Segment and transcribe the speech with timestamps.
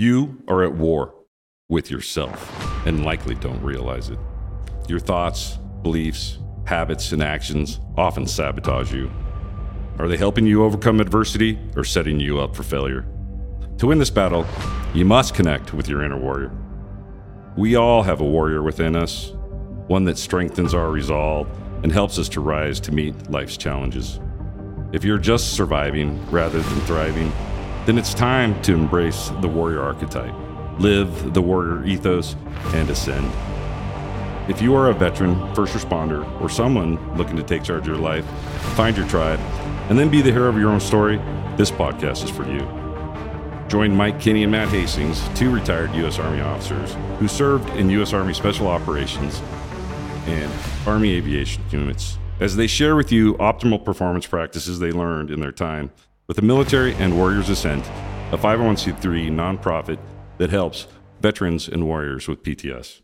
[0.00, 1.12] You are at war
[1.68, 4.18] with yourself and likely don't realize it.
[4.86, 9.10] Your thoughts, beliefs, habits, and actions often sabotage you.
[9.98, 13.06] Are they helping you overcome adversity or setting you up for failure?
[13.78, 14.46] To win this battle,
[14.94, 16.52] you must connect with your inner warrior.
[17.56, 19.32] We all have a warrior within us,
[19.88, 21.48] one that strengthens our resolve
[21.82, 24.20] and helps us to rise to meet life's challenges.
[24.92, 27.32] If you're just surviving rather than thriving,
[27.88, 30.34] then it's time to embrace the warrior archetype,
[30.78, 32.36] live the warrior ethos,
[32.74, 33.26] and ascend.
[34.46, 37.96] If you are a veteran, first responder, or someone looking to take charge of your
[37.96, 38.26] life,
[38.76, 39.40] find your tribe,
[39.88, 41.16] and then be the hero of your own story,
[41.56, 42.60] this podcast is for you.
[43.68, 46.18] Join Mike Kinney and Matt Hastings, two retired U.S.
[46.18, 48.12] Army officers who served in U.S.
[48.12, 49.40] Army Special Operations
[50.26, 50.52] and
[50.86, 55.52] Army Aviation units, as they share with you optimal performance practices they learned in their
[55.52, 55.90] time
[56.28, 57.86] with the Military and Warriors Ascent,
[58.32, 59.98] a 501c3 nonprofit
[60.36, 60.86] that helps
[61.22, 63.00] veterans and warriors with PTS.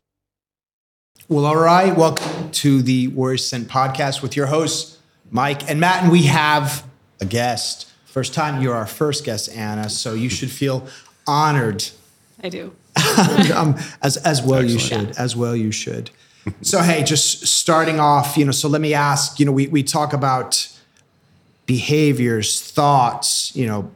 [1.26, 1.96] Well, all right.
[1.96, 4.98] Welcome to the Warriors Ascent podcast with your hosts,
[5.30, 6.02] Mike and Matt.
[6.02, 6.84] And we have
[7.18, 7.90] a guest.
[8.04, 9.88] First time you're our first guest, Anna.
[9.88, 10.86] So you should feel
[11.26, 11.82] honored.
[12.42, 12.76] I do.
[13.54, 15.16] um, as as well you should.
[15.16, 16.10] As well you should.
[16.60, 18.52] So hey, just starting off, you know.
[18.52, 19.40] So let me ask.
[19.40, 20.68] You know, we we talk about
[21.66, 23.54] behaviors, thoughts.
[23.56, 23.90] You know,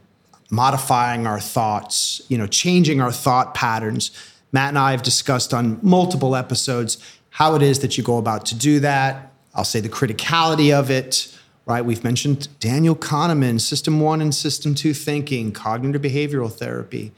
[0.49, 2.21] modifying our thoughts.
[2.27, 4.11] You know, changing our thought patterns.
[4.51, 6.97] Matt and I have discussed on multiple episodes
[7.29, 9.31] how it is that you go about to do that.
[9.53, 11.83] I'll say the criticality of it, right?
[11.83, 17.11] We've mentioned Daniel Kahneman, System One and System Two thinking, cognitive behavioral therapy.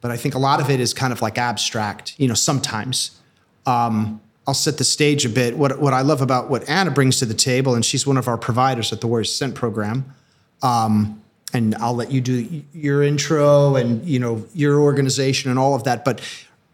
[0.00, 3.18] But I think a lot of it is kind of like abstract, you know, sometimes.
[3.64, 5.56] Um, I'll set the stage a bit.
[5.56, 8.28] What, what I love about what Anna brings to the table, and she's one of
[8.28, 10.14] our providers at the Warriors Ascent program.
[10.62, 15.74] Um, and I'll let you do your intro and you know your organization and all
[15.74, 16.04] of that.
[16.04, 16.20] But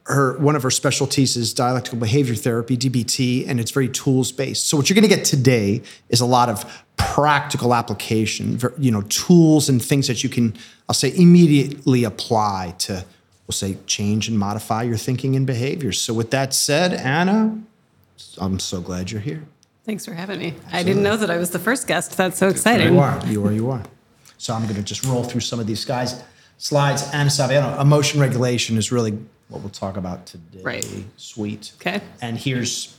[0.05, 4.67] her one of her specialties is dialectical behavior therapy dbt and it's very tools based
[4.67, 9.03] so what you're going to get today is a lot of practical application you know
[9.03, 10.55] tools and things that you can
[10.89, 13.05] i'll say immediately apply to
[13.50, 17.61] we'll say change and modify your thinking and behaviors so with that said anna
[18.38, 19.42] i'm so glad you're here
[19.90, 20.48] Thanks for having me.
[20.48, 20.78] Absolutely.
[20.78, 22.16] I didn't know that I was the first guest.
[22.16, 22.92] That's so exciting.
[22.92, 23.27] You are.
[23.27, 23.52] You are.
[23.52, 23.83] You are.
[24.38, 26.22] So I'm going to just roll through some of these guys
[26.58, 27.02] slides.
[27.12, 29.18] Anna Saviano, emotion regulation is really
[29.48, 30.61] what we'll talk about today.
[30.62, 30.86] Right.
[31.17, 31.72] Sweet.
[31.80, 32.02] Okay.
[32.20, 32.96] And here's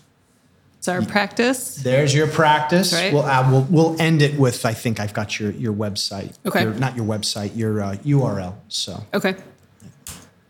[0.79, 1.75] it's our practice.
[1.75, 2.91] There's your practice.
[2.91, 3.13] Right.
[3.13, 6.35] We'll, uh, we'll we'll end it with I think I've got your your website.
[6.45, 6.63] Okay.
[6.63, 8.55] Your, not your website, your uh, URL.
[8.67, 9.05] So.
[9.13, 9.35] Okay.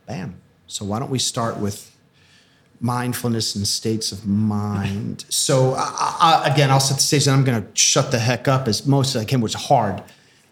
[0.06, 0.42] Bam.
[0.68, 1.96] So why don't we start with
[2.80, 5.26] mindfulness and states of mind?
[5.30, 8.48] So uh, uh again, I'll set the stage, and I'm going to shut the heck
[8.48, 10.02] up as most as I can, which is hard.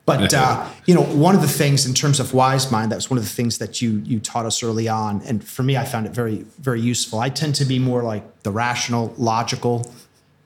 [0.06, 3.10] But uh, you know, one of the things in terms of wise mind, that was
[3.10, 5.86] one of the things that you you taught us early on, and for me, I
[5.86, 7.20] found it very very useful.
[7.20, 9.92] I tend to be more like the rational, logical,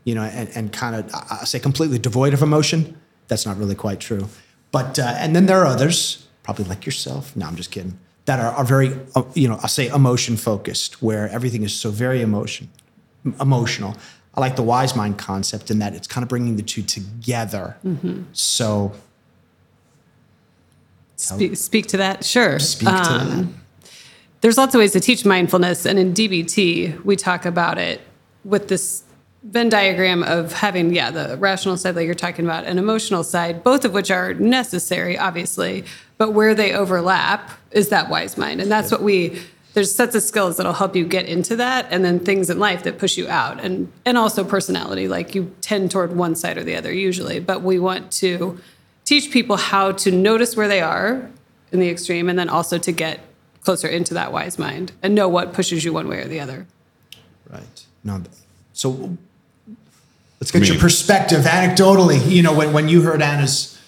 [0.03, 2.97] you know, and, and kind of I say completely devoid of emotion.
[3.27, 4.27] That's not really quite true.
[4.71, 7.35] But uh, and then there are others, probably like yourself.
[7.35, 7.97] No, I'm just kidding.
[8.25, 11.89] That are, are very uh, you know I'll say emotion focused, where everything is so
[11.89, 12.69] very emotion
[13.39, 13.95] emotional.
[14.35, 17.78] I like the wise mind concept in that it's kind of bringing the two together.
[17.85, 18.23] Mm-hmm.
[18.33, 18.94] So
[21.16, 22.59] Speak, speak to that, sure.
[22.59, 23.29] Speak to um,
[23.81, 23.91] that.
[24.41, 28.01] There's lots of ways to teach mindfulness, and in DBT, we talk about it
[28.44, 29.03] with this
[29.43, 33.63] Venn diagram of having, yeah, the rational side that you're talking about, and emotional side,
[33.63, 35.83] both of which are necessary, obviously,
[36.17, 39.41] but where they overlap is that wise mind, and that's what we.
[39.73, 42.83] There's sets of skills that'll help you get into that, and then things in life
[42.83, 45.07] that push you out, and and also personality.
[45.07, 48.59] Like you tend toward one side or the other usually, but we want to
[49.03, 51.29] teach people how to notice where they are
[51.71, 53.19] in the extreme and then also to get
[53.63, 56.67] closer into that wise mind and know what pushes you one way or the other.
[57.49, 57.85] Right.
[58.03, 58.21] No,
[58.73, 59.17] so
[60.43, 62.29] let's get I mean, your perspective anecdotally.
[62.29, 63.79] You know, when, when you heard Anna's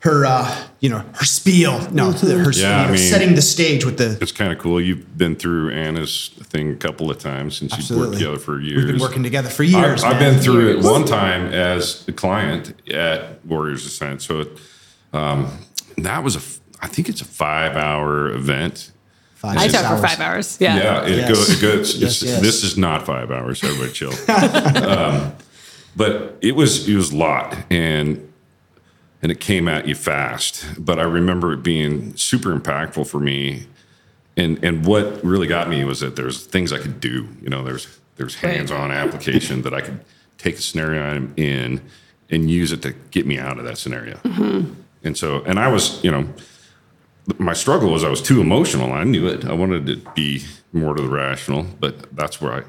[0.00, 1.72] her uh, you know her spiel.
[1.90, 2.44] No, mm-hmm.
[2.44, 4.16] her yeah, you know, I mean, setting the stage with the.
[4.20, 4.80] It's kind of cool.
[4.80, 8.84] You've been through Anna's thing a couple of times since you've worked together for years.
[8.84, 10.04] We've been working together for years.
[10.04, 10.84] I've, I've been through years.
[10.84, 14.22] it one time as a client at Warriors Ascent.
[14.22, 14.46] So
[15.12, 15.50] um,
[15.96, 18.92] that was a, I think it's a five-hour event.
[19.34, 20.58] Five, I talked for five hours.
[20.60, 20.76] Yeah.
[20.76, 21.06] Yeah.
[21.06, 21.28] It, yes.
[21.28, 21.96] go, it goes.
[21.96, 22.40] yes, yes.
[22.40, 23.62] This is not five hours.
[23.62, 24.12] Everybody chill.
[24.84, 25.32] um,
[25.96, 28.32] but it was it was a lot, and
[29.22, 30.66] and it came at you fast.
[30.78, 33.66] But I remember it being super impactful for me.
[34.36, 37.28] And and what really got me was that there's things I could do.
[37.42, 40.00] You know, there's there's hands-on application that I could
[40.38, 41.80] take a scenario I'm in
[42.30, 44.16] and use it to get me out of that scenario.
[44.18, 44.72] Mm-hmm.
[45.04, 46.28] And so, and I was, you know,
[47.38, 48.92] my struggle was I was too emotional.
[48.92, 49.44] I knew it.
[49.44, 52.62] I wanted to be more to the rational, but that's where I,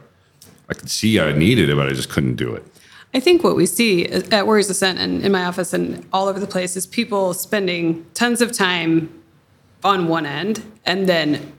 [0.70, 2.66] I could see I needed it, but I just couldn't do it.
[3.14, 6.40] I think what we see at Warriors Ascent and in my office and all over
[6.40, 9.10] the place is people spending tons of time
[9.84, 11.54] on one end and then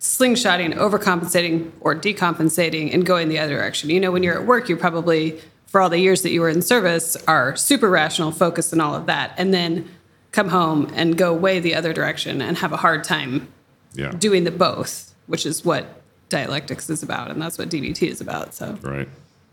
[0.00, 3.90] slingshotting, overcompensating, or decompensating and going the other direction.
[3.90, 6.48] You know, when you're at work, you're probably, for all the years that you were
[6.48, 9.34] in service, are super rational, focused and all of that.
[9.36, 9.88] And then
[10.32, 13.48] come home and go way the other direction and have a hard time
[13.94, 14.12] Yeah.
[14.12, 17.30] doing the both, which is what dialectics is about.
[17.30, 18.54] And that's what DBT is about.
[18.54, 19.08] So, Right.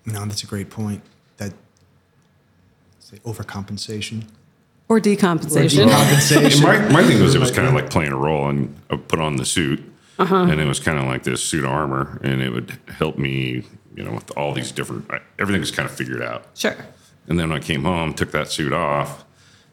[0.05, 1.01] No, that's a great point.
[3.10, 4.25] That say overcompensation.
[4.88, 5.84] or decompensation.
[5.84, 6.63] And Compensation.
[6.63, 9.19] my, my thing was it was kind of like playing a role and I put
[9.19, 9.84] on the suit
[10.18, 10.36] uh-huh.
[10.36, 13.63] and it was kind of like this suit of armor and it would help me,
[13.96, 15.10] you know, with all these different,
[15.40, 16.46] everything was kind of figured out.
[16.56, 16.75] Sure.
[17.28, 19.25] And then when I came home, took that suit off,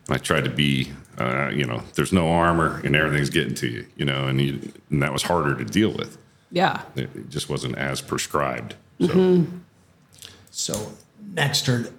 [0.06, 3.68] and I tried to be, uh, you know, there's no armor and everything's getting to
[3.68, 6.18] you, you know, and, you, and that was harder to deal with.
[6.50, 6.82] Yeah.
[6.96, 8.74] It, it just wasn't as prescribed.
[9.00, 9.58] So, mm-hmm.
[10.50, 10.92] So
[11.34, 11.90] next are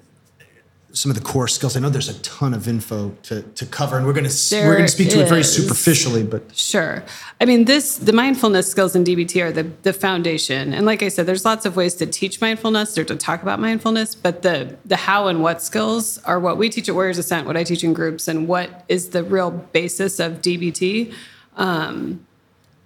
[0.94, 1.76] some of the core skills.
[1.76, 4.88] I know there's a ton of info to, to cover, and we're gonna we're gonna
[4.88, 7.04] speak to it very superficially, but Sure.
[7.42, 10.72] I mean, this the mindfulness skills in DBT are the the foundation.
[10.72, 13.60] And like I said, there's lots of ways to teach mindfulness or to talk about
[13.60, 17.48] mindfulness, but the the how and what skills are what we teach at Warriors Ascent,
[17.48, 21.14] what I teach in groups, and what is the real basis of DBT.
[21.58, 22.26] Um,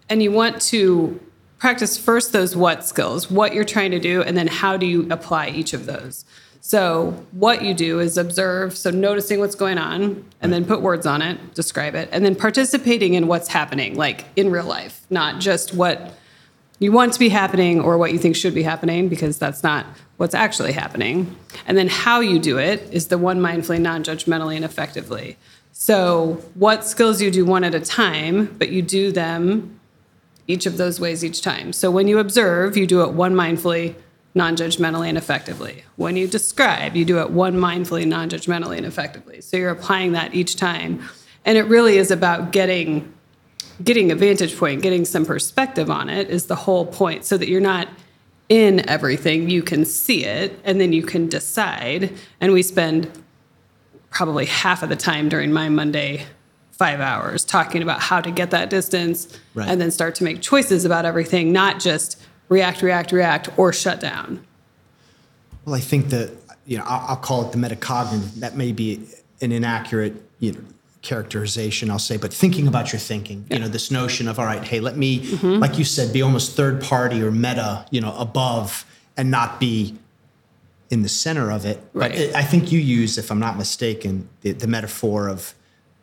[0.10, 1.20] and you want to
[1.58, 5.08] practice first those what skills, what you're trying to do, and then how do you
[5.10, 6.24] apply each of those.
[6.68, 11.06] So, what you do is observe, so noticing what's going on, and then put words
[11.06, 15.40] on it, describe it, and then participating in what's happening, like in real life, not
[15.40, 16.14] just what
[16.80, 19.86] you want to be happening or what you think should be happening, because that's not
[20.18, 21.38] what's actually happening.
[21.68, 25.38] And then how you do it is the one mindfully, non judgmentally, and effectively.
[25.72, 29.80] So, what skills you do one at a time, but you do them
[30.48, 31.72] each of those ways each time.
[31.72, 33.96] So when you observe, you do it one mindfully,
[34.38, 35.84] non judgmentally, and effectively.
[35.98, 39.42] When you describe, you do it one mindfully, non judgmentally, and effectively.
[39.42, 41.02] So you're applying that each time.
[41.44, 43.14] And it really is about getting
[43.84, 47.48] getting a vantage point, getting some perspective on it is the whole point so that
[47.48, 47.88] you're not
[48.50, 49.50] in everything.
[49.50, 52.14] You can see it and then you can decide.
[52.42, 53.12] And we spend
[54.10, 56.26] probably half of the time during my Monday
[56.72, 59.68] five hours talking about how to get that distance Right.
[59.68, 62.20] and then start to make choices about everything, not just
[62.50, 64.46] react, react, react, or shut down.
[65.66, 66.32] well, I think that
[66.66, 68.36] you know I'll, I'll call it the metacognitive.
[68.36, 69.08] That may be
[69.42, 70.60] an inaccurate you know
[71.04, 73.46] characterization, I'll say, but thinking about your thinking.
[73.50, 75.60] You know, this notion of all right, hey, let me, Mm-hmm.
[75.60, 78.84] like you said, be almost third party or meta, you know, above,
[79.16, 79.96] and not be
[80.90, 81.80] in the center of it.
[81.94, 85.54] But it, I think you use, if I'm not mistaken, the, the metaphor of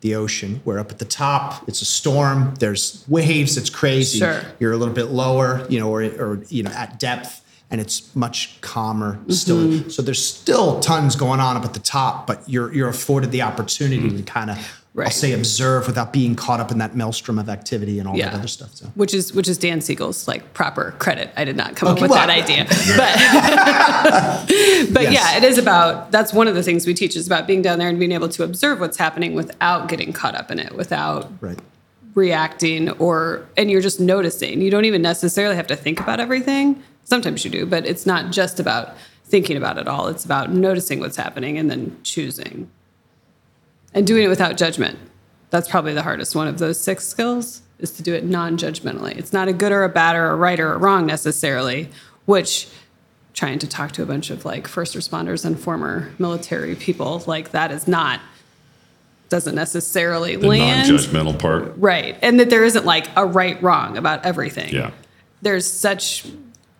[0.01, 4.19] the ocean, where up at the top it's a storm, there's waves, it's crazy.
[4.19, 4.41] Sure.
[4.59, 8.15] You're a little bit lower, you know, or, or you know, at depth, and it's
[8.15, 9.57] much calmer still.
[9.57, 9.89] Mm-hmm.
[9.89, 13.41] So there's still tons going on up at the top, but you're you're afforded the
[13.41, 15.11] opportunity to kind of, I'll Mm-hmm.
[15.11, 18.29] Say, observe without being caught up in that maelstrom of activity and all Yeah.
[18.29, 18.73] that other stuff.
[18.75, 18.85] So.
[18.95, 21.31] Which is which is Dan Siegel's like proper credit.
[21.35, 22.63] I did not come up with well, that idea,
[22.97, 23.15] but
[24.93, 25.13] but Yes.
[25.13, 26.11] yeah, it is about.
[26.11, 28.29] That's one of the things we teach is about being down there and being able
[28.29, 31.59] to observe what's happening without getting caught up in it, without Right.
[32.13, 34.61] reacting or and you're just noticing.
[34.61, 36.81] You don't even necessarily have to think about everything.
[37.03, 40.07] Sometimes you do, but it's not just about thinking about it all.
[40.07, 42.69] It's about noticing what's happening and then choosing.
[43.95, 44.99] And doing it without judgment.
[45.49, 49.17] That's probably the hardest one of those six skills is to do it non-judgmentally.
[49.17, 51.89] It's not a good or a bad or a right or a wrong necessarily,
[52.25, 52.67] which
[53.33, 57.51] trying to talk to a bunch of like first responders and former military people, like
[57.51, 58.19] that is not
[59.27, 61.73] doesn't necessarily the land non-judgmental part.
[61.77, 62.17] Right.
[62.21, 64.73] And that there isn't like a right wrong about everything.
[64.73, 64.91] Yeah.
[65.41, 66.27] There's such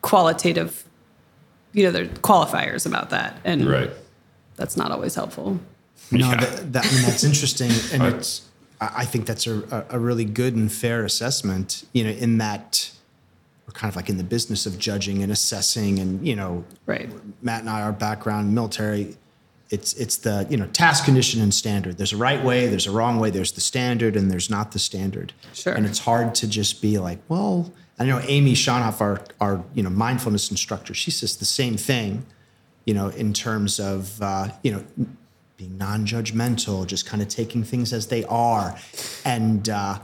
[0.02, 0.86] qualitative,
[1.74, 3.38] you know, there are qualifiers about that.
[3.44, 3.90] And Right.
[4.58, 5.60] that's not always helpful.
[6.12, 6.36] No, Yeah.
[6.40, 8.42] that, that, I mean, that's interesting, and I- it's.
[8.82, 11.86] I I think that's a, a a really good and fair assessment.
[11.94, 12.92] You know, in that
[13.66, 17.10] we're kind of like in the business of judging and assessing, and you know, Right.
[17.42, 19.16] Matt and I, our background, military,
[19.70, 21.98] it's it's the you know task condition and standard.
[21.98, 24.80] There's a right way, there's a wrong way, there's the standard, and there's not the
[24.80, 25.32] standard.
[25.54, 25.74] Sure.
[25.74, 29.82] And it's hard to just be like, well, I know Amy Schonhoff, our our you
[29.84, 32.26] know mindfulness instructor, she says the same thing,
[32.86, 34.84] you know, in terms of uh, you know
[35.58, 38.78] being non-judgmental, just kind of taking things as they are,
[39.26, 39.70] and.
[39.70, 40.00] Uh,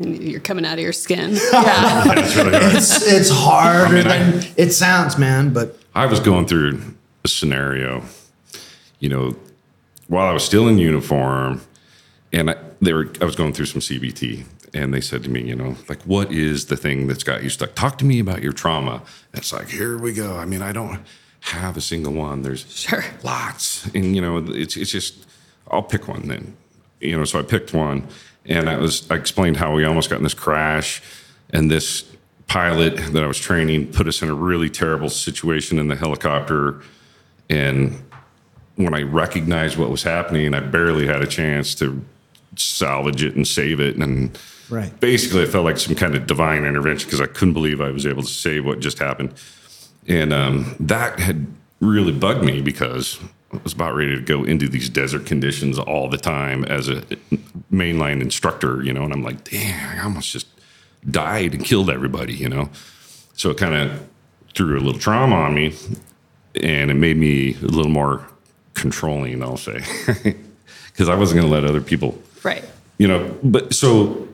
[0.00, 1.30] you're coming out of your skin.
[1.52, 2.04] yeah.
[2.04, 2.72] That's really hard.
[2.76, 5.52] it's it's harder I mean, I- than it sounds, man.
[5.52, 6.80] But I was going through
[7.24, 8.04] a scenario,
[9.00, 9.34] you know,
[10.06, 11.62] while I was still in uniform,
[12.32, 13.10] and I, they were.
[13.20, 16.30] I was going through some CBT, and they said to me, you know, like, what
[16.30, 17.74] is the thing that's got you stuck?
[17.74, 19.02] Talk to me about your trauma.
[19.32, 20.36] And it's like, here we go.
[20.36, 21.00] I mean, I don't
[21.56, 22.42] have a single one.
[22.42, 23.04] There's Sure.
[23.22, 25.14] lots, and you know, it's it's just
[25.70, 26.56] I'll pick one then.
[27.00, 28.06] You know, so I picked one,
[28.46, 31.02] and I was I explained how we almost got in this crash,
[31.50, 32.04] and this
[32.46, 36.80] pilot that I was training put us in a really terrible situation in the helicopter,
[37.50, 38.02] and
[38.76, 42.02] when I recognized what was happening, I barely had a chance to
[42.56, 44.36] salvage it and save it, and
[44.70, 44.98] Right.
[45.00, 48.04] basically, it felt like some kind of divine intervention because I couldn't believe I was
[48.06, 49.32] able to save what just happened.
[50.08, 51.46] And um, that had
[51.80, 53.18] really bugged me because
[53.52, 57.02] I was about ready to go into these desert conditions all the time as a
[57.72, 60.46] mainline instructor, you know, and I'm like, damn, I almost just
[61.08, 62.70] died and killed everybody, you know.
[63.34, 64.06] So it kind of
[64.54, 65.74] threw a little trauma on me
[66.60, 68.26] and it made me a little more
[68.74, 69.80] controlling, I'll say,
[70.92, 72.64] because I wasn't going to let other people Right.
[72.98, 74.28] you know but so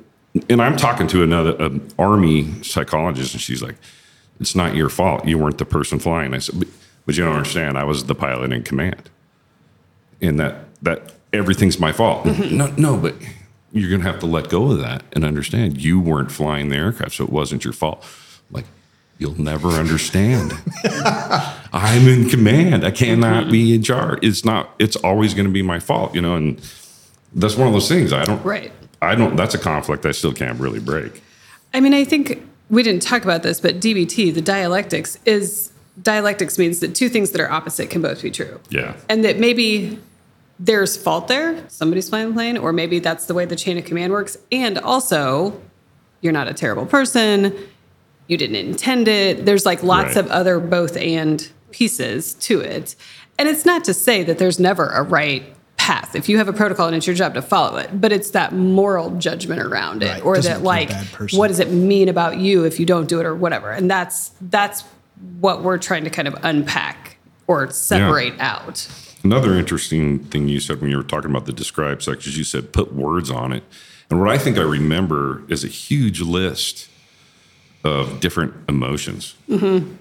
[0.51, 3.77] and i'm talking to another an army psychologist and she's like
[4.41, 5.27] it's not your fault.
[5.27, 6.35] You weren't the person flying.
[6.35, 6.69] I said but,
[7.07, 7.79] but you don't understand.
[7.79, 9.11] I was the pilot in command.
[10.21, 12.25] And that that everything's my fault.
[12.27, 12.57] Mm-hmm.
[12.57, 13.15] No no but
[13.73, 17.15] you're gonna have to let go of that and understand you weren't flying the aircraft
[17.15, 18.05] so it wasn't your fault.
[18.51, 18.67] Like
[19.19, 20.53] you'll never understand.
[21.73, 22.85] I'm in command.
[22.85, 24.21] I cannot be in charge.
[24.23, 26.61] It's not it's always going to be my fault you know and
[27.35, 28.13] that's one of those things.
[28.13, 28.73] I don't Right.
[29.05, 29.37] I don't.
[29.37, 31.23] That's a conflict I still can't really break.
[31.73, 36.59] I mean, I think we didn't talk about this, but DBT, the dialectics, is dialectics
[36.59, 38.59] means that two things that are opposite can both be true.
[38.71, 38.97] Yeah.
[39.09, 39.99] And that maybe
[40.59, 43.85] there's fault there, somebody's flying the plane, or maybe that's the way the chain of
[43.85, 44.37] command works.
[44.51, 45.61] And also,
[46.21, 47.55] you're not a terrible person.
[48.29, 49.45] You didn't intend it.
[49.45, 50.25] There's like lots Right.
[50.25, 52.95] of other both and pieces to it.
[53.39, 55.55] And it's not to say that there's never a right
[55.85, 56.17] path.
[56.17, 58.55] If you have a protocol and it's your job to follow it, but it's that
[58.55, 60.25] moral judgment around it Right.
[60.25, 62.87] or Doesn't that make you a like what does it mean about you if you
[62.87, 63.71] don't do it or whatever.
[63.71, 64.83] And that's that's
[65.41, 68.89] what we're trying to kind of unpack or separate out.
[69.23, 72.73] Another interesting thing you said when you were talking about the describe sections, you said
[72.73, 73.63] put words on it.
[74.09, 76.89] And what I think I remember is a huge list
[77.85, 79.35] of different emotions.
[79.51, 79.97] Mm-hmm.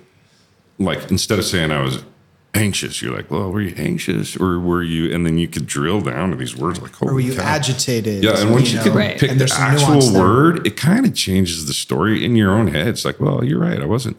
[0.81, 2.05] Like instead of saying I was
[2.53, 5.13] anxious, you're like, well, were you anxious or were you?
[5.13, 7.43] And then you could drill down to these words like, Or were you cow.
[7.43, 8.23] agitated?
[8.23, 8.83] Yeah, and once you, know?
[8.83, 9.17] can Right.
[9.19, 10.21] pick And the there's some actual there.
[10.21, 12.87] word, it kind of changes the story in your own head.
[12.87, 13.81] It's like, well, you're right.
[13.81, 14.17] I wasn't.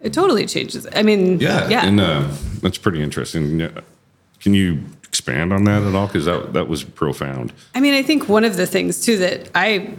[0.00, 0.86] It totally changes.
[0.94, 1.84] I mean, Yeah, yeah.
[1.86, 2.28] and uh,
[2.62, 3.58] that's pretty interesting.
[4.40, 6.06] Can you expand on that at all?
[6.06, 7.52] Because that that was profound.
[7.74, 9.94] I mean, I think one of the things too that I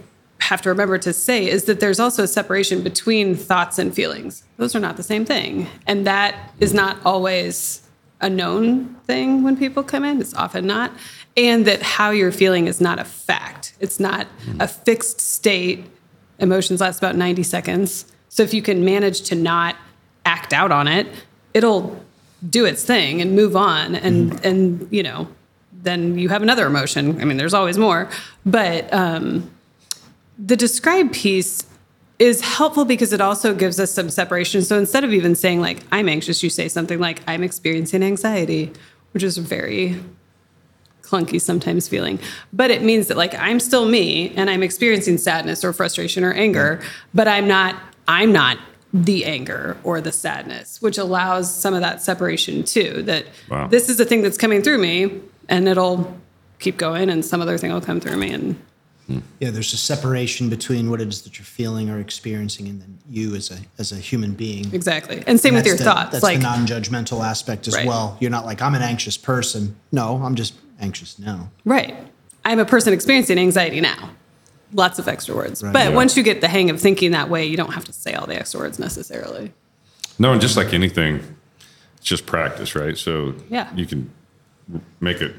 [0.52, 4.44] have to remember to say is that there's also a separation between thoughts and feelings.
[4.58, 5.66] Those are not the same thing.
[5.86, 7.80] And that is not always
[8.20, 10.20] a known thing when people come in.
[10.20, 10.92] It's often not.
[11.38, 13.74] And that how you're feeling is not a fact.
[13.80, 14.26] It's not
[14.60, 15.86] a fixed state.
[16.38, 18.12] Emotions last about 90 seconds.
[18.28, 19.76] So if you can manage to not
[20.26, 21.06] act out on it,
[21.54, 21.98] it'll
[22.46, 25.28] do its thing and move on and and you know
[25.72, 28.10] then you have another emotion i mean there's always more
[28.44, 29.48] but um,
[30.38, 31.64] the describe piece
[32.18, 35.82] is helpful because it also gives us some separation so instead of even saying like
[35.92, 38.70] i'm anxious you say something like i'm experiencing anxiety
[39.12, 40.00] which is very
[41.02, 42.18] clunky sometimes feeling
[42.52, 46.32] but it means that like i'm still me and i'm experiencing sadness or frustration or
[46.32, 46.80] anger
[47.12, 47.76] but i'm not
[48.08, 48.58] i'm not
[48.94, 53.66] the anger or the sadness which allows some of that separation too that Wow.
[53.68, 56.14] this is a thing that's coming through me and it'll
[56.58, 58.60] keep going and some other thing will come through me and
[59.40, 62.98] Yeah, there's a separation between what it is that you're feeling or experiencing, and then
[63.10, 64.72] you as a as a human being.
[64.72, 67.86] exactly and same with your the- thoughts That's like the non-judgmental aspect as Right.
[67.86, 68.16] well.
[68.20, 69.76] You're not like I'm an anxious person.
[69.90, 71.48] No, I'm just anxious now.
[71.64, 71.94] right
[72.44, 74.10] i'm a person experiencing anxiety now
[74.72, 75.72] lots of extra words Right.
[75.72, 75.94] but Yeah.
[75.94, 78.26] once you get the hang of thinking that way you don't have to say all
[78.26, 79.52] the extra words necessarily
[80.18, 81.20] No, and just like anything,
[81.98, 82.98] it's just practice, right?
[82.98, 83.68] So Yeah.
[83.76, 84.10] you can
[85.00, 85.34] make it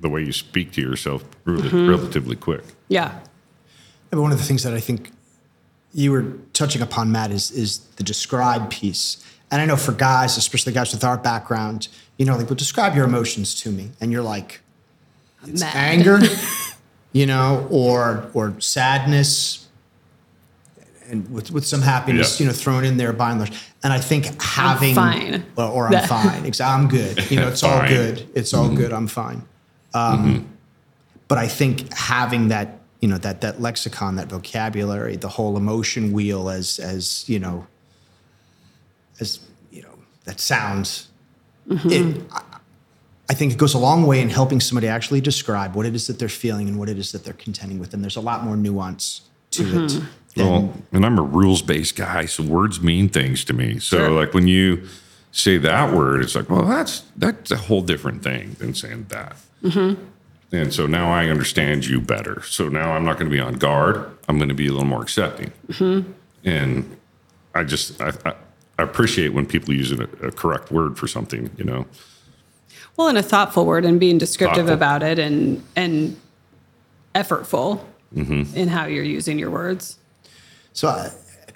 [0.00, 1.88] the way you speak to yourself really, Mm-hmm.
[1.90, 2.64] relatively quick.
[2.88, 3.18] yeah Yeah,
[4.10, 5.10] but one of the things that I think
[5.92, 9.24] you were touching upon, Matt, is is the describe piece.
[9.50, 12.94] And I know for guys, especially guys with our background, you know, like, well, describe
[12.94, 14.60] your emotions to me, and you're like,
[15.46, 15.74] it's Mad.
[15.74, 16.18] anger,
[17.12, 19.66] you know, or or sadness,
[21.08, 22.44] and with with some happiness, Yeah.
[22.44, 23.52] you know, thrown in there by and large.
[23.82, 25.44] And I think having fine.
[25.56, 27.30] or, or I'm fine, exactly, I'm good.
[27.30, 28.28] You know, it's all good.
[28.34, 28.92] It's all good.
[28.92, 29.42] I'm fine.
[29.94, 30.46] Um, mm-hmm.
[31.28, 36.12] But I think having that, you know, that that lexicon, that vocabulary, the whole emotion
[36.12, 37.66] wheel, as as you know,
[39.20, 39.94] as you know,
[40.24, 41.08] that sounds.
[41.68, 41.90] Mm-hmm.
[41.90, 42.42] It, I,
[43.30, 46.08] I think it goes a long way in helping somebody actually describe what it is
[46.08, 47.94] that they're feeling and what it is that they're contending with.
[47.94, 49.20] And there's a lot more nuance
[49.52, 49.90] to it.
[49.92, 50.06] Mm-hmm.
[50.36, 53.78] Well, and I'm a rules based guy, so words mean things to me.
[53.78, 54.10] So, Sure.
[54.10, 54.86] like when you
[55.32, 59.36] say that word, it's like, well, that's that's a whole different thing than saying that.
[59.62, 62.42] And so now I understand you better.
[62.42, 64.10] So now I'm not going to be on guard.
[64.28, 65.52] I'm going to be a little more accepting.
[66.44, 66.96] And
[67.54, 68.34] I just I, I,
[68.78, 71.50] I appreciate when people use a, a correct word for something.
[71.56, 71.86] You know,
[72.96, 74.74] Well, and a thoughtful word and being descriptive Thoughtful.
[74.74, 76.16] about it and and
[77.14, 78.56] effortful Mm-hmm.
[78.56, 79.96] in how you're using your words.
[80.72, 81.10] So uh,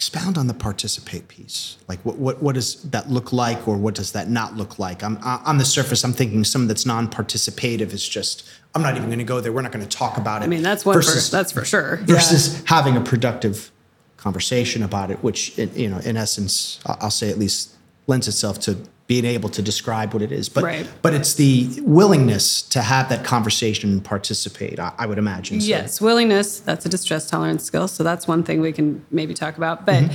[0.04, 1.78] expound on the participate piece.
[1.88, 5.02] Like what, what, what does that look like or what does that not look like?
[5.02, 9.18] I'm, on the surface, I'm thinking some that's non-participative is just, I'm not even going
[9.18, 9.50] to go there.
[9.50, 10.44] We're not going to talk about it.
[10.44, 11.96] I mean, that's one versus, for, that's for sure.
[12.02, 13.70] versus having a productive
[14.18, 17.75] conversation about it, which, in- you know, in essence, I'll say at least
[18.06, 20.49] lends itself to being able to describe what it is.
[20.49, 20.88] But, Right.
[21.02, 25.61] but it's the willingness to have that conversation and participate, I, I would imagine.
[25.61, 27.87] So- Yes, willingness, that's a distress tolerance skill.
[27.87, 29.84] So that's one thing we can maybe talk about.
[29.84, 30.14] But Mm-hmm.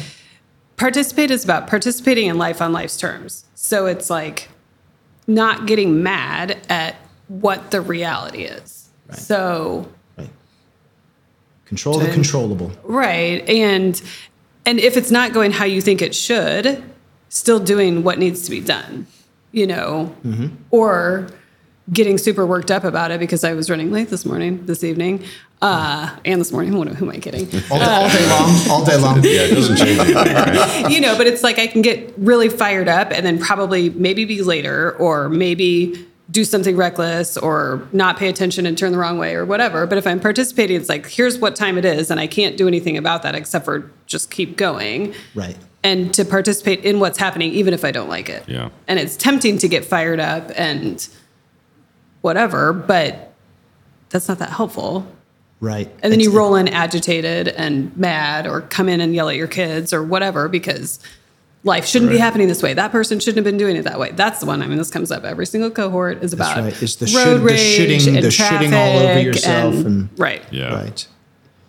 [0.77, 3.45] participate is about participating in life on life's terms.
[3.53, 4.49] So it's like
[5.27, 6.95] not getting mad at
[7.27, 8.89] what the reality is.
[9.13, 10.29] So Right.
[11.65, 12.71] Control the controllable.
[12.83, 13.47] Right.
[13.47, 14.01] And
[14.65, 16.83] and if it's not going how you think it should,
[17.29, 19.07] still doing what needs to be done,
[19.51, 20.15] you know,
[20.71, 21.29] or
[21.91, 25.23] getting super worked up about it because I was running late this morning, this evening,
[25.61, 26.77] uh, and this morning.
[26.77, 27.47] What, who am I kidding?
[27.71, 29.15] All, all day long, all day long.
[29.23, 30.89] yeah, it doesn't change anything, right?
[30.91, 34.25] you know, but it's like I can get really fired up and then probably maybe
[34.25, 39.17] be later or maybe do something reckless or not pay attention and turn the wrong
[39.17, 39.87] way or whatever.
[39.87, 42.67] But if I'm participating, it's like, here's what time it is, and I can't do
[42.67, 45.13] anything about that except for just keep going.
[45.33, 45.57] Right.
[45.81, 48.43] And to participate in what's happening, even if I don't like it.
[48.47, 48.69] Yeah.
[48.87, 51.07] And it's tempting to get fired up and
[52.21, 53.33] whatever, but
[54.09, 55.07] that's not that helpful.
[55.61, 55.89] Right.
[56.03, 59.47] And then you roll in agitated and mad or come in and yell at your
[59.47, 60.99] kids or whatever because
[61.63, 62.73] life shouldn't be happening this way.
[62.73, 64.11] That person shouldn't have been doing it that way.
[64.11, 64.61] That's the one.
[64.61, 66.81] I mean, this comes up every single cohort is That's about right.
[66.81, 70.09] It's the, road should, the rage shitting, and the shitting all over traffic yourself, and,
[70.17, 70.43] right.
[70.51, 70.73] Yeah.
[70.73, 71.07] right.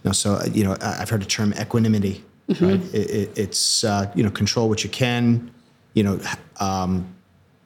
[0.05, 2.25] No, so uh, you know, I- I've heard the term equanimity.
[2.51, 2.67] Mm-hmm.
[2.67, 2.95] Right.
[2.95, 5.51] It, it, it's uh, you know, control what you can.
[5.95, 6.21] You know,
[6.59, 7.07] um,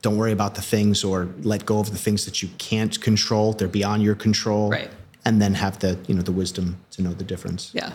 [0.03, 3.53] don't worry about the things or let go of the things that you can't control.
[3.55, 4.71] They're beyond your control.
[4.71, 4.91] Right.
[5.25, 7.71] And then have the you know the wisdom to know the difference.
[7.73, 7.95] Yeah.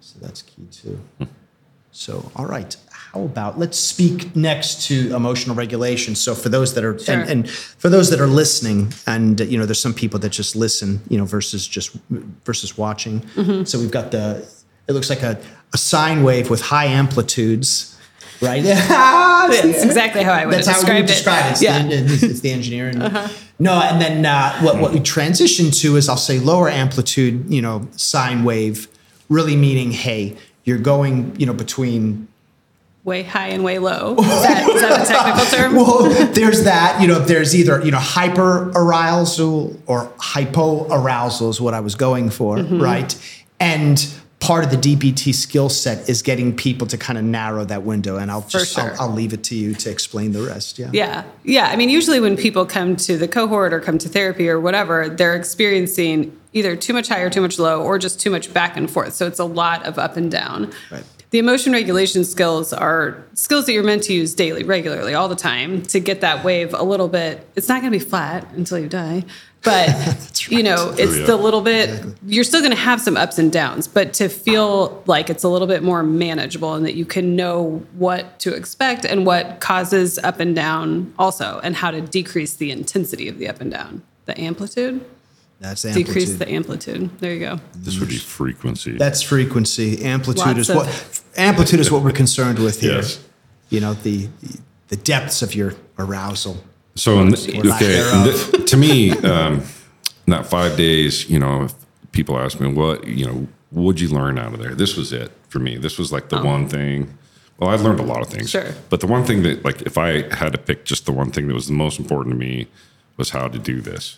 [0.00, 1.00] So that's key too.
[1.90, 2.76] So, all right.
[2.90, 6.16] How about let's speak next to emotional regulation.
[6.16, 7.14] So, for those that are Sure.
[7.14, 10.56] and, and for those that are listening, and you know, there's some people that just
[10.56, 11.96] listen, you know, versus just
[12.44, 13.20] versus watching.
[13.36, 13.64] Mm-hmm.
[13.64, 14.46] So we've got the.
[14.86, 15.40] It looks like a,
[15.74, 17.98] a sine wave with high amplitudes,
[18.40, 18.62] right?
[18.64, 21.50] That's That's exactly how I would That's have how we would described it.
[21.50, 21.50] describe it.
[21.52, 21.76] It's, Yeah.
[21.76, 21.88] Uh-huh.
[21.88, 22.98] the, it's, it's the engineering.
[23.58, 27.62] No, and then uh, what, what we transition to is I'll say lower amplitude, you
[27.62, 28.88] know, sine wave,
[29.28, 32.28] really meaning, hey, you're going, you know, between
[33.04, 34.14] Way high and way low.
[34.18, 35.74] Is that, is that a technical term?
[35.76, 37.02] well, there's that.
[37.02, 41.96] You know, there's either you know hyper arousal or hypo arousal is what I was
[41.96, 42.80] going for, Mm-hmm.
[42.80, 43.42] right?
[43.60, 43.98] And
[44.44, 48.18] part of the DBT skill set is getting people to kind of narrow that window.
[48.18, 48.92] And I'll just sure.
[48.92, 50.78] I'll, I'll leave it to you to explain the rest.
[50.78, 50.90] Yeah.
[50.92, 51.24] Yeah.
[51.44, 51.68] Yeah.
[51.68, 55.08] I mean, usually when people come to the cohort or come to therapy or whatever,
[55.08, 58.76] they're experiencing either too much high or too much low or just too much back
[58.76, 59.14] and forth.
[59.14, 60.72] So it's a lot of up and down.
[60.90, 61.04] Right.
[61.34, 65.34] The emotion regulation skills are skills that you're meant to use daily, regularly, all the
[65.34, 67.44] time to get that wave a little bit.
[67.56, 69.24] It's not going to be flat until you die,
[69.64, 72.04] but you know, it's the little bit.
[72.24, 75.48] You're still going to have some ups and downs, but to feel like it's a
[75.48, 80.20] little bit more manageable and that you can know what to expect and what causes
[80.20, 84.04] up and down, also, and how to decrease the intensity of the up and down,
[84.26, 85.04] the amplitude,
[85.58, 86.06] That's the amplitude.
[86.06, 87.18] decrease the amplitude.
[87.18, 87.60] There you go.
[87.74, 88.96] This would be frequency.
[88.96, 90.04] That's frequency.
[90.04, 92.96] Amplitude Lots is what amplitude is what we're concerned with here.
[92.96, 93.22] Yes.
[93.70, 94.28] You know, the
[94.88, 96.62] the depths of your arousal.
[96.94, 98.50] So, in Or th- lack okay, thereof.
[98.52, 99.62] th- to me, um,
[100.26, 101.74] in that five days, you know, if
[102.12, 104.74] people ask me, what, you know, what'd you learn out of there?
[104.74, 105.76] This was it for me.
[105.76, 107.16] This was like the one thing.
[107.58, 108.50] Well, I learned a lot of things.
[108.50, 108.74] Sure.
[108.90, 111.48] But the one thing that, like, if I had to pick just the one thing
[111.48, 112.68] that was the most important to me
[113.16, 114.16] was how to do this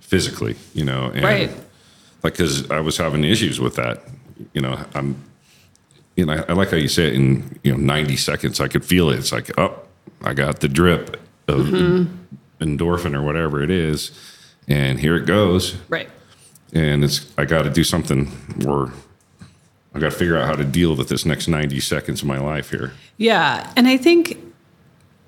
[0.00, 1.50] physically, you know, and Right.
[2.22, 4.02] like, cause I was having issues with that,
[4.52, 5.16] you know, I'm,
[6.16, 8.68] you know, I, I like how you say it in, you know, 90 seconds, I
[8.68, 9.18] could feel it.
[9.18, 9.78] It's like, oh,
[10.22, 12.14] I got the drip of mm-hmm.
[12.60, 14.10] endorphin or whatever it is.
[14.68, 15.76] And here it goes.
[15.88, 16.08] Right.
[16.72, 18.30] And it's, I got to do something
[18.66, 18.92] or
[19.94, 22.38] I got to figure out how to deal with this next 90 seconds of my
[22.38, 22.92] life here.
[23.16, 23.72] Yeah.
[23.76, 24.38] And I think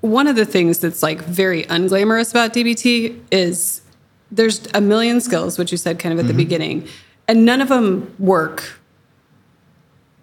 [0.01, 3.83] one of the things that's like very unglamorous about DBT is
[4.31, 6.39] there's a million skills, which you said kind of at the mm-hmm.
[6.39, 6.89] beginning,
[7.29, 8.81] and none of them work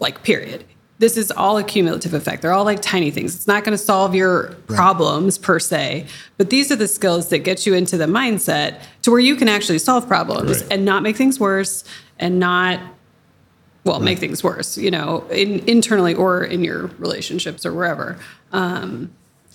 [0.04, 0.64] like period
[1.04, 2.42] this is all a cumulative effect.
[2.42, 3.36] They're all like tiny things.
[3.36, 4.68] It's not going to solve your right.
[4.68, 6.06] problems per se,
[6.38, 9.50] but these are the skills that get you into the mindset to where you can
[9.50, 10.72] actually solve problems right.
[10.72, 11.84] and not make things worse
[12.20, 12.80] and not
[13.84, 14.06] well right.
[14.06, 18.18] make things worse, you know, in, internally or in your relationships or wherever.
[18.54, 19.12] Um,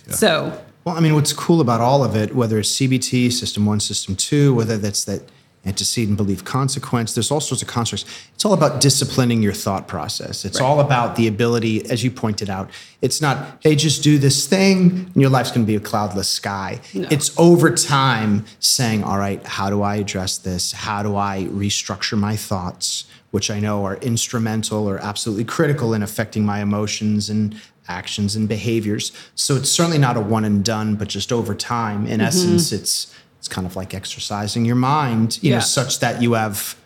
[0.07, 0.15] yeah.
[0.15, 3.81] So, well, I mean, what's cool about all of it, whether it's CBT, System One,
[3.81, 5.23] System Two, whether that's that
[5.69, 7.15] antecedent belief consequence.
[7.15, 8.05] There's all sorts of constructs.
[8.35, 10.45] It's all about disciplining your thought process.
[10.45, 10.67] It's right.
[10.67, 15.11] all about the ability, as you pointed out, it's not, hey, just do this thing
[15.15, 16.81] and your life's going to be a cloudless sky.
[16.95, 17.07] No.
[17.11, 20.73] It's over time saying, all right, how do I address this?
[20.73, 26.03] How do I restructure my thoughts, which I know are instrumental or absolutely critical in
[26.03, 29.13] affecting my emotions and actions and behaviors.
[29.35, 32.07] So it's certainly not a one and done, but just over time.
[32.07, 32.21] In mm-hmm.
[32.21, 35.57] essence, it's it's kind of like exercising your mind, you yeah.
[35.57, 36.77] know, such that you have,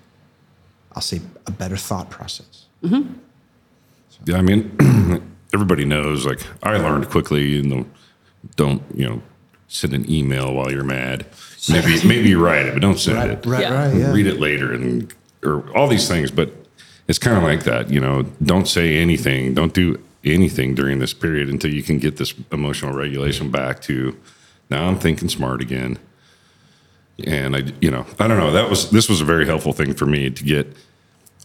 [0.93, 2.67] I'll say, a better thought process.
[2.83, 3.13] Mm-hmm.
[4.27, 6.27] Yeah, I mean, everybody knows.
[6.27, 7.87] Like, I learned quickly, you know,
[8.57, 9.23] don't you know,
[9.69, 11.27] send an email while you're mad.
[11.71, 13.47] Maybe maybe write it, but don't send right, it.
[13.47, 13.87] Right, yeah.
[13.87, 14.13] right, yeah.
[14.13, 15.13] Read it later and
[15.43, 16.31] or all these things.
[16.31, 16.53] But
[17.09, 18.25] it's kind of like that, you know.
[18.43, 19.55] Don't say anything.
[19.55, 24.17] Don't do anything during this period until you can get this emotional regulation back to.
[24.71, 25.99] Now I'm thinking smart again
[27.25, 28.53] and I, you know, I don't know.
[28.53, 30.75] That was this was a very helpful thing for me to get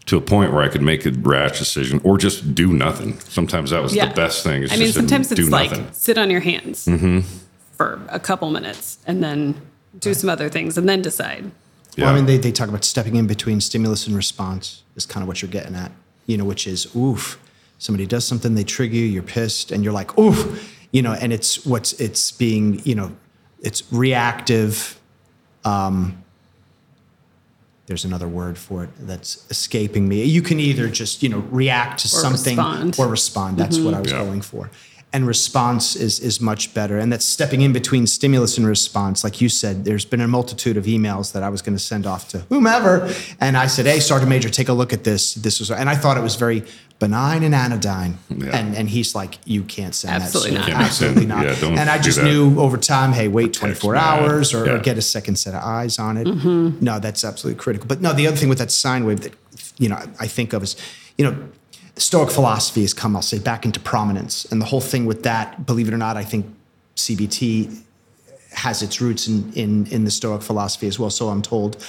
[0.07, 3.19] to a point where I could make a rash decision or just do nothing.
[3.19, 4.07] Sometimes that was yeah.
[4.07, 4.65] the best thing.
[4.71, 5.87] I mean, sometimes it's like nothing.
[5.91, 7.19] sit on your hands mm-hmm.
[7.73, 9.61] for a couple minutes and then
[9.99, 11.51] do some other things and then decide.
[11.95, 12.05] Yeah.
[12.05, 15.23] Well, I mean, they, they talk about stepping in between stimulus and response is kind
[15.23, 15.91] of what you're getting at,
[16.25, 17.39] you know, which is, oof,
[17.77, 21.33] somebody does something, they trigger you, you're pissed, and you're like, oof, you know, and
[21.33, 23.11] it's what's, it's being, you know,
[23.61, 24.99] it's reactive
[25.67, 26.23] um,
[27.87, 30.23] there's another word for it that's escaping me.
[30.23, 32.99] You can either just you know react to or something respond.
[32.99, 33.57] or respond.
[33.57, 33.85] That's mm-hmm.
[33.85, 34.23] what I was yeah.
[34.23, 34.69] going for
[35.13, 36.97] and response is is much better.
[36.97, 39.23] And that's stepping in between stimulus and response.
[39.23, 42.05] Like you said, there's been a multitude of emails that I was going to send
[42.05, 45.33] off to whomever, and I said, "Hey, Sergeant Major, take a look at this.
[45.35, 46.63] This was," and I thought it was very
[46.99, 48.17] benign and anodyne.
[48.29, 48.57] Yeah.
[48.57, 50.69] And and he's like, "You can't send Absolutely that.
[50.69, 50.81] Not.
[50.81, 54.73] Absolutely not." Yeah, and I just knew over time, hey, wait 24 hours or, yeah.
[54.73, 56.27] or, get a second set of eyes on it.
[56.27, 56.83] Mm-hmm.
[56.83, 57.87] No, that's absolutely critical.
[57.87, 59.33] But no, the other thing with that sine wave that
[59.77, 60.75] you know I think of is,
[61.17, 61.49] you know
[61.97, 64.45] Stoic philosophy has come, I'll say, back into prominence.
[64.45, 66.45] And the whole thing with that, believe it or not, I think
[66.95, 67.81] CBT
[68.51, 71.83] has its roots in, in, in the Stoic philosophy as well, so I'm told.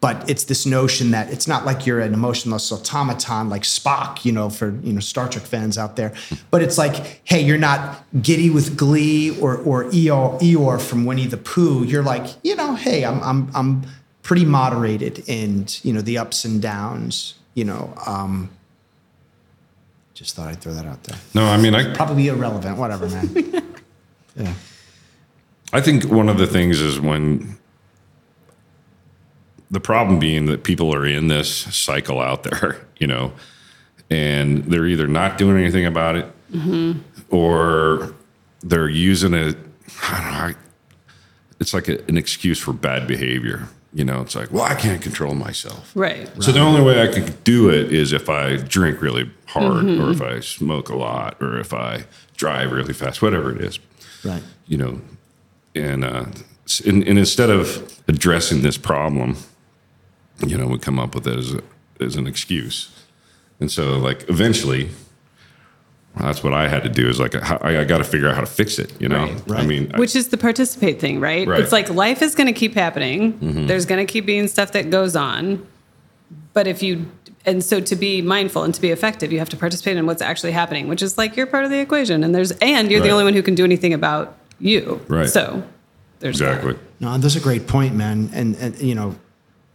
[0.00, 4.32] But it's this notion that it's not like you're an emotionless automaton like Spock, you
[4.32, 6.12] know, for you know Star Trek fans out there.
[6.50, 11.26] But it's like, hey, you're not giddy with glee or or Eeyore, Eeyore from Winnie
[11.26, 11.84] the Pooh.
[11.84, 13.86] You're like, you know, hey, I'm I'm I'm
[14.22, 17.36] pretty moderated in you know the ups and downs.
[17.54, 18.50] You know, um,
[20.14, 21.18] just thought I'd throw that out there.
[21.34, 22.78] No, I mean, I probably irrelevant.
[22.78, 23.74] Whatever, man.
[24.36, 24.54] yeah.
[25.72, 27.58] I think one of the things is when
[29.70, 33.32] the problem being that people are in this cycle out there, you know,
[34.08, 37.00] and they're either not doing anything about it mm-hmm.
[37.34, 38.14] or
[38.62, 39.56] they're using it.
[40.02, 40.60] I don't know.
[41.58, 43.68] It's like a, an excuse for bad behavior.
[43.94, 45.92] You know, it's like, well, I can't control myself.
[45.94, 46.28] Right.
[46.42, 50.02] So the only way I can do it is if I drink really hard, mm-hmm.
[50.02, 52.04] or if I smoke a lot, or if I
[52.36, 53.78] drive really fast, whatever it is.
[54.24, 54.42] Right.
[54.66, 55.00] You know,
[55.76, 56.24] and uh,
[56.84, 59.36] and, and instead of addressing this problem,
[60.44, 61.62] you know, we come up with it as a,
[62.00, 62.90] as an excuse.
[63.60, 64.90] And so, like, eventually,
[66.16, 67.08] that's what I had to do.
[67.08, 68.92] Is like I, I got to figure out how to fix it.
[69.00, 69.60] You know, right, right.
[69.60, 71.46] I mean, which I, is the participate thing, right?
[71.46, 71.60] right?
[71.60, 73.32] It's like life is going to keep happening.
[73.34, 73.66] Mm-hmm.
[73.66, 75.66] There's going to keep being stuff that goes on,
[76.52, 77.10] but if you
[77.46, 80.22] and so to be mindful and to be effective, you have to participate in what's
[80.22, 83.10] actually happening, which is like you're part of the equation, and there's and you're the
[83.10, 85.00] only one who can do anything about you.
[85.08, 85.28] Right.
[85.28, 85.62] So
[86.20, 86.74] there's exactly.
[86.74, 86.80] That.
[87.00, 88.30] No, that's a great point, man.
[88.32, 89.16] And and you know,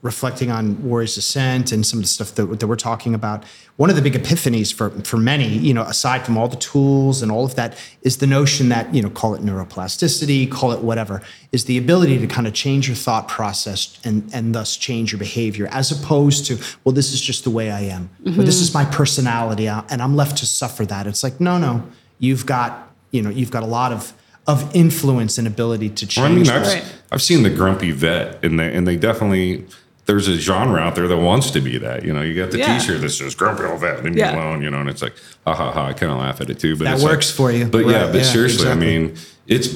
[0.02, 3.44] reflecting on Warrior's Ascent and some of the stuff that, that we're talking about,
[3.76, 7.22] one of the big epiphanies for, for many, you know, aside from all the tools
[7.22, 10.82] and all of that, is the notion that, you know, call it neuroplasticity, call it
[10.82, 15.12] whatever, is the ability to kind of change your thought process and, and thus change
[15.12, 18.40] your behavior, as opposed to, well, this is just the way I am, mm-hmm.
[18.40, 21.08] or this is my personality, uh, and I'm left to suffer that.
[21.08, 21.84] It's like, no, no,
[22.20, 24.14] you've got, you know, you've got a lot of
[24.48, 26.48] of influence and ability to change.
[26.48, 29.68] Well, I mean, I've, I've seen the grumpy vet, and they and they definitely
[30.10, 32.04] there's a genre out there that wants to be that.
[32.04, 32.80] You know, you got the yeah.
[32.80, 34.32] T-shirt that says "Grumpy Old Vet," leave yeah.
[34.32, 34.64] me alone.
[34.64, 35.14] You know, and it's like,
[35.46, 35.86] ha ha ha.
[35.86, 37.66] I kind of laugh at it too, but that works like, for you.
[37.66, 37.92] But right.
[37.92, 38.96] yeah, but yeah, seriously, exactly.
[38.96, 39.76] I mean, it's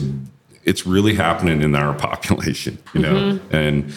[0.63, 2.79] it's really happening in our population.
[2.95, 3.55] You know, mm-hmm.
[3.55, 3.93] and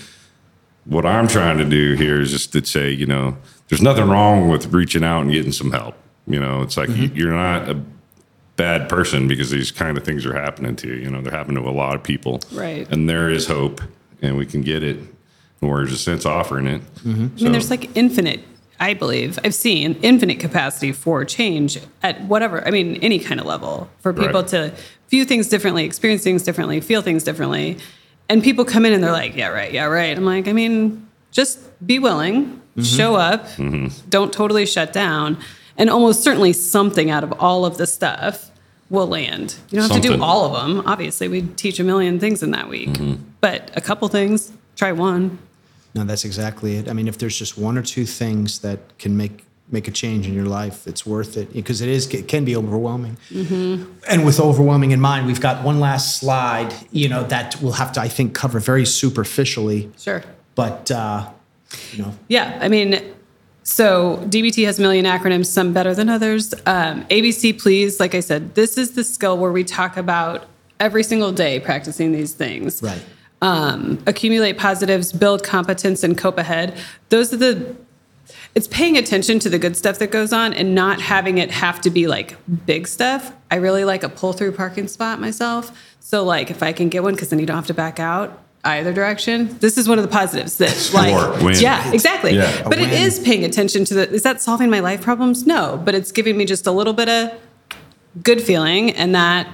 [0.85, 4.51] what I'm trying to do here is just to say, you know, there's nothing wrong
[4.51, 5.95] with reaching out and getting some help.
[6.27, 7.17] You know, it's like Mm-hmm.
[7.17, 7.83] you're not a
[8.57, 10.97] bad person because these kind of things are happening to you.
[10.97, 12.41] You know, they're happening to a lot of people.
[12.53, 12.87] Right.
[12.91, 13.81] And there is hope,
[14.21, 14.99] and we can get it.
[15.61, 16.81] And we're just since offering it.
[16.97, 17.29] Mm-hmm.
[17.39, 18.41] I mean, there's like infinite,
[18.79, 23.47] I believe, I've seen infinite capacity for change at whatever, I mean, any kind of
[23.47, 24.49] level for people Right.
[24.49, 24.73] to
[25.09, 27.79] view things differently, experience things differently, feel things differently.
[28.29, 30.17] And people come in and they're like, yeah, right, yeah, right.
[30.17, 32.83] I'm like, I mean, just be willing, mm-hmm.
[32.83, 33.89] show up, mm-hmm.
[34.09, 35.39] don't totally shut down.
[35.79, 38.51] And almost certainly something out of all of the stuff
[38.89, 39.57] will land.
[39.71, 40.83] You don't have to do all of them.
[40.87, 42.99] Obviously, we teach a million things in that week,
[43.41, 45.39] but a couple things, try one.
[45.95, 46.89] No, that's exactly it.
[46.89, 50.29] I mean, if there's just one or two things that can make make a change
[50.29, 53.17] in your life, it's worth it because it is it can be overwhelming.
[54.09, 56.73] And with overwhelming in mind, we've got one last slide.
[56.93, 59.91] You know that we'll have to, I think, cover very superficially.
[59.99, 60.23] Sure.
[60.55, 61.31] But uh,
[61.93, 63.03] you know, Yeah, I mean,
[63.63, 66.55] so DBT has a million acronyms, some better than others.
[66.67, 70.47] Um, ABC, please, like I said, this is the skill where we talk about
[70.79, 72.83] every single day practicing these things.
[72.83, 73.03] right?
[73.43, 76.79] Um, accumulate positives, build competence, and cope ahead.
[77.11, 77.77] Those are the.
[78.55, 81.81] It's paying attention to the good stuff that goes on and not having it have
[81.83, 83.33] to be like big stuff.
[83.51, 85.79] I really like a pull through parking spot myself.
[86.01, 88.43] So like if I can get one, because then you don't have to back out
[88.67, 89.57] either direction.
[89.59, 91.55] This is one of the positives that like win.
[91.59, 92.35] yeah, exactly.
[92.35, 92.63] Yeah.
[92.65, 93.03] But it win.
[93.03, 94.11] is paying attention to the.
[94.11, 95.47] Is that solving my life problems?
[95.47, 97.39] No, but it's giving me just a little bit of
[98.23, 99.49] good feeling, and that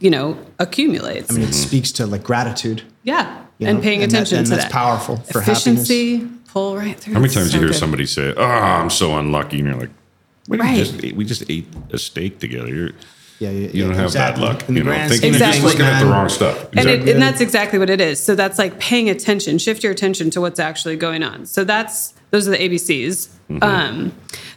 [0.00, 1.30] you know accumulates.
[1.30, 2.82] I mean, it speaks to like gratitude.
[3.12, 4.72] Yeah, you and know, paying and that- attention and to that's that.
[4.72, 6.26] powerful for efficiency.
[6.52, 7.14] Pull right through.
[7.14, 7.76] How many times so you hear good.
[7.84, 9.90] somebody say, "Oh, I'm so unlucky," and you're like,
[10.48, 10.72] "Wait, Right.
[10.78, 12.90] we just ate, we just ate a steak together." You're,
[13.38, 14.42] Yeah, yeah, you don't have exactly.
[14.44, 14.68] bad luck.
[14.68, 16.56] In you know, grand thinking scheme you're just looking at the wrong stuff.
[16.74, 18.18] And, it, and that's exactly what it is.
[18.18, 21.44] So that's like paying attention, shift your attention to what's actually going on.
[21.46, 23.28] So that's those are the ABCs.
[23.50, 23.62] Mm-hmm.
[23.62, 24.12] Um,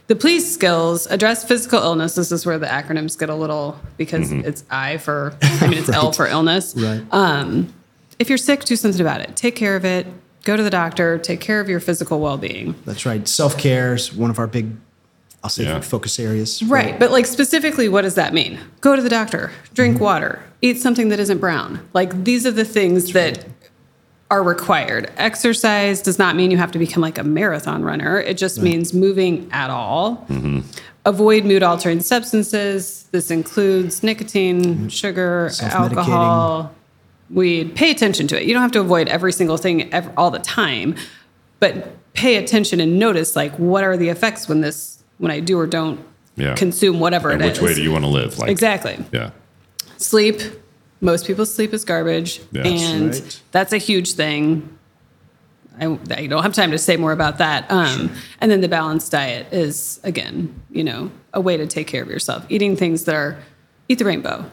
[0.08, 2.14] the please skills address physical illness.
[2.16, 4.48] This is where the acronyms get a little because Mm-hmm.
[4.48, 6.74] it's I for I mean it's L for illness.
[6.76, 7.02] Right.
[7.12, 7.72] Um,
[8.22, 9.36] if you're sick, do something about it.
[9.36, 10.06] Take care of it.
[10.44, 11.18] Go to the doctor.
[11.18, 12.74] Take care of your physical well-being.
[12.86, 13.28] That's right.
[13.28, 14.70] Self care is one of our big,
[15.44, 15.80] I'll say, Yeah.
[15.80, 16.62] focus areas.
[16.62, 16.98] Right.
[16.98, 18.58] But like specifically, what does that mean?
[18.80, 20.04] Go to the doctor, drink Mm-hmm.
[20.04, 21.86] water, eat something that isn't brown.
[21.92, 23.44] Like these are the things that
[24.30, 25.12] are required.
[25.18, 28.94] Exercise does not mean you have to become like a marathon runner, it just means
[28.94, 30.24] moving at all.
[30.30, 30.60] Mm-hmm.
[31.04, 33.08] Avoid mood altering substances.
[33.12, 35.70] This includes nicotine, sugar, Mm-hmm.
[35.70, 35.96] Self-medicating.
[35.98, 36.72] alcohol,
[37.30, 37.74] weed.
[37.74, 38.46] Pay attention to it.
[38.46, 40.94] You don't have to avoid every single thing ev all the time,
[41.60, 45.58] but pay attention and notice like what are the effects when this when I do
[45.58, 46.00] or don't
[46.36, 46.54] Yeah.
[46.54, 47.62] consume whatever and it which is.
[47.62, 48.38] way do you want to live?
[48.38, 48.98] Like, exactly.
[49.12, 49.30] Yeah.
[49.96, 50.40] Sleep.
[51.00, 52.66] Most people's sleep is garbage, Yes.
[52.66, 53.40] and Right.
[53.50, 54.68] that's a huge thing.
[55.80, 57.64] I, I don't have time to say more about that.
[57.70, 62.02] Um, And then the balanced diet is again, you know, a way to take care
[62.02, 62.44] of yourself.
[62.50, 63.38] Eating things that are
[63.88, 64.44] eat the rainbow.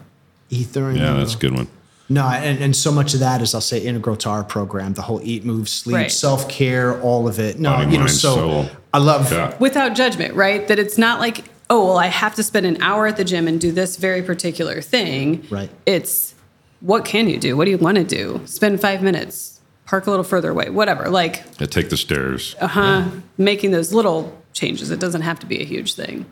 [0.48, 0.88] Ether.
[0.88, 1.68] and Yeah, uh, that's a good one.
[2.10, 4.94] No, and, and so much of that is, I'll say, integral to our program.
[4.94, 6.10] The whole eat, move, sleep, Right.
[6.12, 7.58] self care, all of it.
[7.60, 8.66] No, Body, you know, mind, so soul.
[8.92, 9.30] I love.
[9.32, 9.56] Yeah.
[9.60, 10.66] without judgment, right?
[10.68, 13.46] That it's not like, oh, well, I have to spend an hour at the gym
[13.46, 15.46] and do this very particular thing.
[15.50, 15.70] Right.
[15.86, 16.34] It's
[16.80, 17.56] what can you do?
[17.56, 18.40] What do you want to do?
[18.44, 21.08] Spend five minutes, park a little further away, whatever.
[21.08, 22.56] Like, Yeah, take the stairs.
[22.60, 24.90] uh huh, making those little changes.
[24.90, 26.26] It doesn't have to be a huge thing.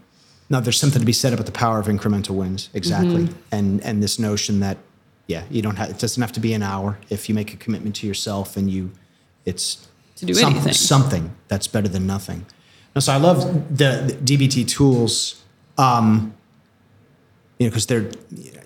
[0.51, 2.69] No, there's something to be said about the power of incremental wins.
[2.75, 3.35] Exactly, Mm-hmm.
[3.53, 4.79] and and this notion that
[5.29, 5.91] yeah, you don't have.
[5.91, 8.69] It doesn't have to be an hour if you make a commitment to yourself and
[8.69, 8.91] you,
[9.45, 9.87] it's
[10.17, 10.73] To do some- anything.
[10.73, 12.45] something that's better than nothing.
[12.97, 13.39] No, so I love
[13.79, 15.43] the, the DBT tools.
[15.77, 16.35] Um,
[17.59, 18.09] you know, because they're,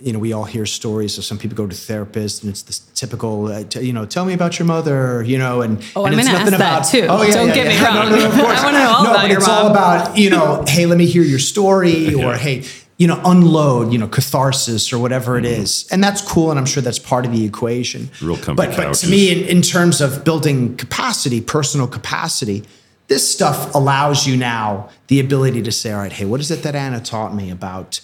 [0.02, 2.78] you know, we all hear stories of some people go to therapists and it's this
[2.94, 6.14] typical, uh, t- you know, tell me about your mother, you know, and Oh, and
[6.14, 7.32] I'm it's gonna nothing ask that about, too.
[7.32, 8.10] Don't get me No, wrong.
[8.10, 8.60] no, no, of course.
[8.60, 10.98] I wanna know all no, about but your it's all about, you know, hey, let
[10.98, 12.36] me hear your story, or Yeah.
[12.36, 12.64] hey,
[13.02, 15.60] you know, unload, you know, catharsis or whatever it mm-hmm.
[15.60, 18.08] is, and that's cool, and I'm sure that's part of the equation.
[18.20, 22.62] Real but, but to me, in, in terms of building capacity, personal capacity,
[23.08, 26.62] this stuff allows you now the ability to say, all right, hey, what is it
[26.62, 28.00] that Anna taught me about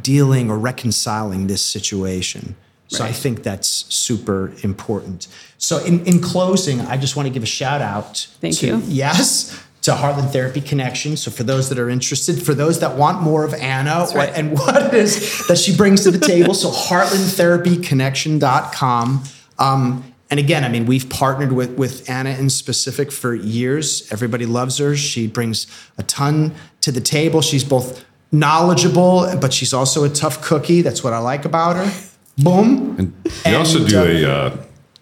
[0.00, 2.56] dealing or reconciling this situation?
[2.88, 5.28] So I think that's super important.
[5.58, 8.82] So in, in closing, I just want to give a shout out Thank to you.
[8.86, 11.16] yes to Heartland Therapy Connection.
[11.16, 14.52] So for those that are interested, for those that want more of Anna what, and
[14.58, 19.24] what it is that she brings to the table, so heartlandtherapyconnection.com.
[19.58, 24.10] Um, and again, I mean, we've partnered with, with Anna in specific for years.
[24.10, 24.96] Everybody loves her.
[24.96, 25.66] She brings
[25.98, 27.42] a ton to the table.
[27.42, 30.80] She's both knowledgeable, but she's also a tough cookie.
[30.80, 31.92] That's what I like about her.
[32.38, 32.96] Boom.
[32.98, 33.12] And
[33.44, 34.56] you also do uh, a, uh,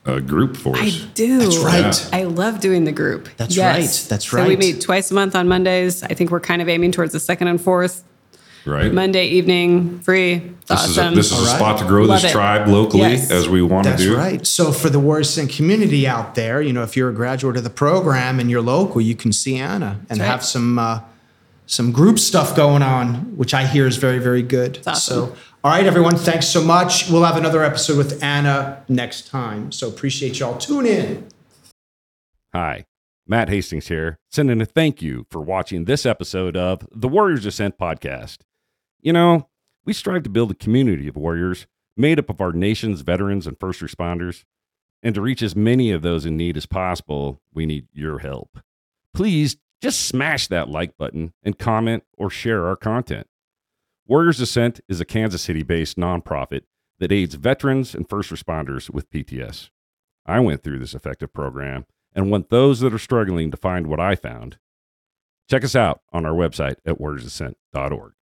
[0.06, 0.80] a group for us.
[1.04, 1.38] I do.
[1.38, 2.08] That's right.
[2.12, 2.18] Yeah.
[2.20, 3.28] I love doing the group.
[3.36, 3.76] That's Yes.
[4.04, 4.08] right.
[4.08, 4.42] That's right.
[4.44, 6.02] So we meet twice a month on Mondays.
[6.02, 8.02] I think we're kind of aiming towards the second and fourth
[8.66, 8.92] Right.
[8.92, 10.34] Monday evening, free.
[10.36, 10.90] This awesome.
[10.90, 11.56] is a, this is a All right.
[11.56, 12.34] spot to grow Love this it.
[12.34, 13.30] tribe locally Yes.
[13.30, 14.14] as we want to That's do.
[14.16, 14.46] right.
[14.46, 17.64] So for the Warriors Ascent community out there, you know, if you're a graduate of
[17.64, 20.26] the program and you're local, you can see Anna and That's right.
[20.26, 21.00] have some uh,
[21.66, 24.80] some group stuff going on, which I hear is very very good.
[24.86, 25.28] awesome.
[25.28, 27.10] So all right, everyone, thanks so much.
[27.10, 29.70] We'll have another episode with Anna next time.
[29.72, 30.56] So appreciate y'all.
[30.56, 31.28] Tune in.
[32.54, 32.86] Hi,
[33.26, 37.76] Matt Hastings here, sending a thank you for watching this episode of the Warriors Ascent
[37.78, 38.38] podcast.
[39.02, 39.48] You know,
[39.84, 43.60] we strive to build a community of warriors made up of our nation's veterans and
[43.60, 44.44] first responders.
[45.02, 48.60] And to reach as many of those in need as possible, we need your help.
[49.12, 53.26] Please just smash that like button and comment or share our content.
[54.10, 56.62] Warriors Ascent is a Kansas City based nonprofit
[56.98, 59.70] that aids veterans and first responders with PTS.
[60.26, 64.00] I went through this effective program and want those that are struggling to find what
[64.00, 64.58] I found.
[65.48, 68.14] Check us out on our website at warriorsascent.org.